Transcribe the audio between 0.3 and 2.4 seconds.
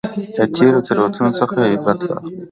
د تېرو تېروتنو څخه عبرت واخلئ.